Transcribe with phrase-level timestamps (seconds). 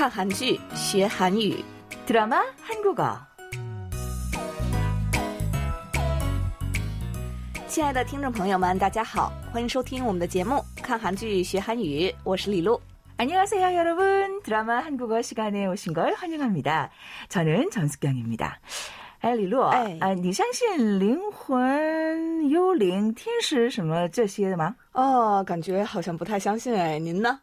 [0.00, 1.64] 看韩剧学韩语，
[2.06, 3.18] 드라마 한국어.
[7.68, 12.80] 亲爱的听众朋友们，大家好，欢迎收听我们的节目《看韩剧学韩语》，我是李璐。
[13.18, 14.42] 안녕하세요, 여러분.
[14.42, 16.90] 드라마 한국어 시간에 오신 걸 환영합니다.
[17.28, 18.60] 저는 전숙경입니다.
[19.21, 24.75] 哎，李璐，哎啊，你相信灵魂、幽灵、天使什么这些的吗？
[24.93, 27.39] 哦，感觉好像不太相信哎，您呢？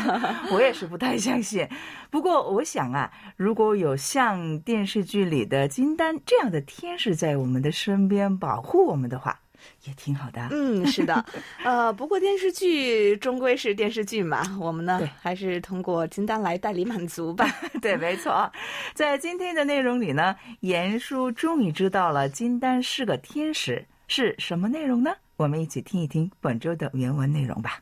[0.50, 1.68] 我也是不太相信。
[2.10, 9.38] 不过我想啊，如果有像电视剧里的金丹这样的天使在我们的身边保护我们的话，
[9.85, 10.47] 也挺好的。
[10.51, 11.25] 嗯，是的，
[11.63, 17.45] 呃，不过电视剧终归是电视剧嘛，我们呢对还是通过金丹来代理满足吧。
[17.81, 18.51] 对，没错。
[18.93, 25.15] 在今天的内容里呢，严叔终于知道了金丹是个天使，是什么内容呢？
[25.35, 27.81] 我们一起听一听本周的原文内容吧。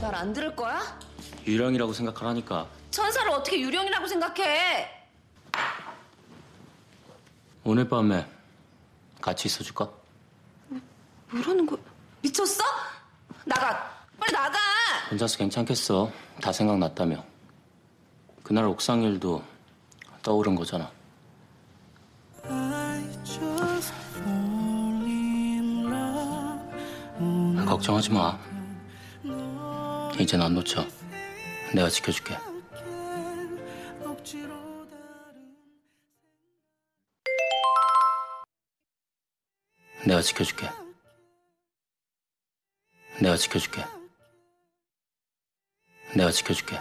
[0.00, 0.80] 날 안 들을 거야?
[1.46, 4.88] 유령이라고 생각하라니까 천사를 어떻게 유령이라고 생각해?
[7.64, 8.26] 오늘 밤에
[9.20, 9.97] 같이 있어줄까?
[11.31, 11.79] 뭐라는 거야?
[12.21, 12.63] 미쳤어?
[13.45, 13.89] 나가!
[14.19, 14.57] 빨리 나가!
[15.11, 17.23] 혼자서 괜찮겠어 다 생각났다며
[18.43, 19.43] 그날 옥상 일도
[20.21, 20.91] 떠오른 거잖아
[27.67, 28.39] 걱정하지 마
[30.19, 30.85] 이젠 안 놓쳐
[31.73, 32.37] 내가 지켜줄게
[40.05, 40.69] 내가 지켜줄게
[43.20, 43.84] 내가 지켜줄게
[46.14, 46.78] 내가 지켜줄게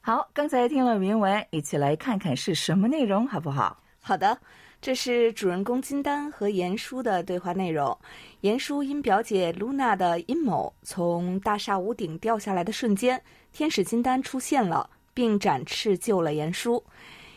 [0.00, 3.80] 好，刚才听了原文，一起来看看是什么内容，好不好？
[4.00, 4.36] 好的，
[4.80, 7.96] 这是主人公金丹和严叔的对话内容。
[8.40, 16.82] 严叔因表姐露娜的阴谋，从大厦屋顶掉下来的瞬间，天使金丹出现了，并展翅救了严叔。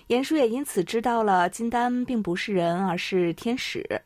[0.07, 4.01] 严叔也因此知道了金丹并不是人，而是天使。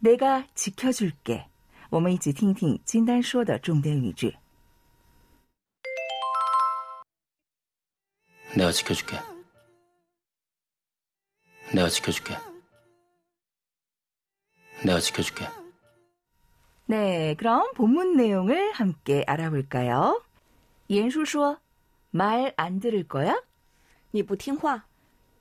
[0.02, 1.44] 내가지켜줄게，
[1.90, 4.36] 我们一起听听金丹说的重点语句。
[8.56, 9.20] 내가 지켜줄게.
[11.74, 12.38] 내가 지켜줄게.
[14.86, 15.48] 내가 지켜줄게.
[16.86, 20.22] 네, 그럼 본문 내용을 함께 알아볼까요?
[20.90, 21.58] 옌수 说,
[22.12, 23.42] 말 안 들을 거야?
[24.12, 24.86] 你不听话，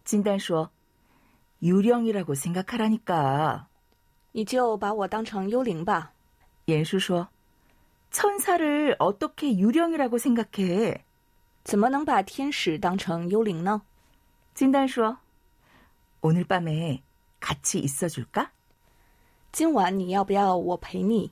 [0.05, 0.71] 진단 说,
[1.63, 3.67] 유령이라고 생각하라니까.
[4.33, 6.13] 你就把我当成幽灵吧。
[6.69, 7.29] 옌수 说,
[8.11, 11.05] 천사를 어떻게 유령이라고 생각해?
[11.67, 13.83] 怎么能把天使当成幽灵呢？
[14.55, 15.19] 진단 说,
[16.21, 17.03] 오늘 밤에
[17.41, 18.51] 같이 있어줄까?
[19.53, 21.31] 今晚你要不要我陪你？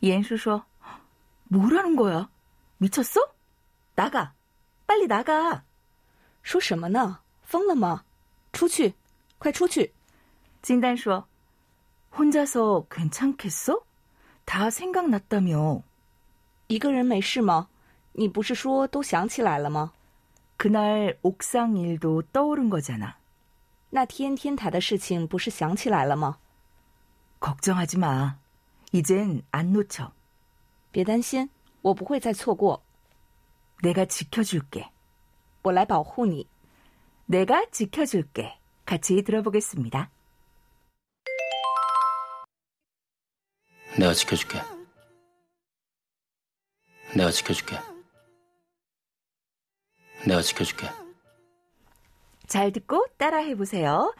[0.00, 0.64] 옌수 说,
[1.48, 2.28] 뭐라는 거야?
[2.78, 3.20] 미쳤어?
[3.94, 4.32] 나가.
[4.86, 5.62] 빨리 나가.
[6.42, 7.20] 说什么呢？
[7.42, 8.04] 疯了吗？
[8.52, 8.94] 出去，
[9.38, 9.92] 快出去！
[10.62, 11.26] 진단 说,
[12.16, 13.84] 혼자서 괜찮겠어?
[14.44, 15.82] 다 생각났다며.
[16.68, 17.68] 一个人没事吗？
[18.16, 19.92] 你不是说都想起来了吗？
[20.56, 23.14] 그날 옥상 일도 떠오른 거잖아.
[23.90, 26.38] 那天天台的事情不是想起来了吗？
[27.40, 28.38] 걱정하지 마.
[28.92, 30.12] 이젠 안 놓쳐.
[30.92, 31.48] 别担心，
[31.80, 32.82] 我不会再错过，
[33.82, 34.90] 내가 지켜줄게.
[35.62, 36.46] 我来保护你。
[37.26, 38.58] 내가 지켜줄게.
[38.84, 40.10] 같이 들어보겠습니다.
[43.96, 44.60] 내가 지켜줄게.
[47.14, 47.78] 내가 지켜줄게.
[50.26, 50.88] 내가 지켜줄게.
[52.46, 54.14] 잘 듣고 따라해 보세요.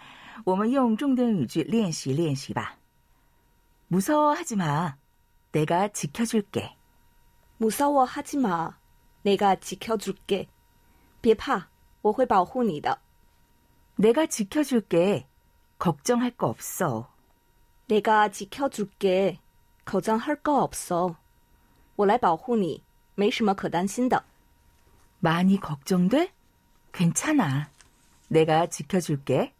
[0.44, 2.78] 我们用重点语句练习练习吧.
[3.88, 4.96] 무서워하지 마.
[5.52, 6.76] 내가 지켜줄게.
[7.58, 8.76] 무서워 하지 마.
[9.22, 10.48] 내가 지켜줄게.
[11.20, 11.68] 别怕，
[12.00, 12.98] 我会保护你的。
[13.96, 15.26] 내가 지켜줄게.
[15.78, 17.08] 걱정할 거 없어.
[17.86, 19.38] 내가 지켜줄게.
[19.84, 21.16] 걱정할 거 없어.
[21.96, 22.82] 我来保护你，
[23.14, 24.24] 没什么可担心的。
[25.20, 26.32] 많이 걱정돼?
[26.92, 27.70] 괜찮아.
[28.28, 29.52] 내가 지켜줄게.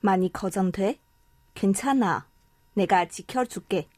[0.00, 0.98] 많이 걱정돼?
[1.54, 2.26] 괜찮아.
[2.74, 3.88] 내가 지켜줄게.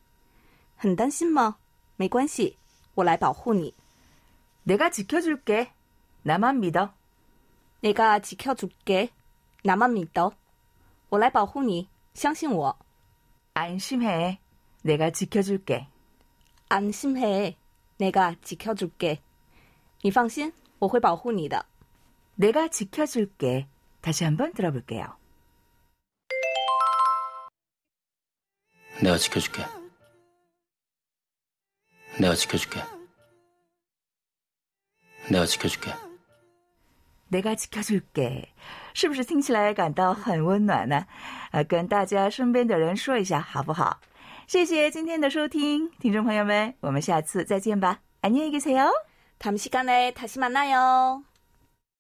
[0.77, 1.59] 很担心吗？
[1.97, 2.57] 没关系，
[2.95, 3.75] 我来保护你。
[4.65, 5.71] 내가 지켜줄게.
[6.23, 6.95] 나만 믿어.
[7.83, 9.11] 내가 지켜줄게.
[9.63, 10.33] 나만 믿어.
[11.11, 12.79] 我来保护你，相信我。
[13.53, 14.39] 안심해.
[14.83, 15.89] 내가 지켜줄게.
[16.71, 17.59] 안심해.
[17.99, 19.21] 내가 지켜줄게.
[20.03, 21.65] 你放心， 我会保护你的。
[22.37, 23.67] 내가 지켜줄게.
[24.01, 25.17] 다시 한번 들어볼게요.
[29.03, 29.65] 내가 지켜줄게.
[32.19, 32.83] 내가 지켜줄게.
[35.29, 35.95] 내가 지켜줄게.
[37.29, 38.49] 내가 지켜줄게.
[38.95, 41.07] 是不是听起来感到很温暖呢？
[41.53, 44.01] 啊，跟大家身边的人说一下好不好？
[44.47, 48.91] 谢谢今天的收听，听众朋友们，我们下次再见吧，안녕히계세요。
[49.38, 51.24] 다음 시간에 다시 만나요.